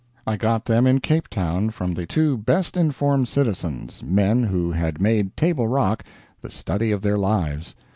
I 0.25 0.35
got 0.35 0.65
them 0.65 0.87
in 0.87 0.99
Cape 0.99 1.27
Town 1.27 1.69
from 1.69 1.93
the 1.93 2.07
two 2.07 2.35
best 2.35 2.75
informed 2.75 3.27
citizens, 3.27 4.01
men 4.01 4.41
who 4.45 4.71
had 4.71 4.99
made 4.99 5.37
Table 5.37 5.67
Rock 5.67 6.03
the 6.39 6.49
study 6.49 6.91
of 6.91 7.03
their 7.03 7.19
lives. 7.19 7.75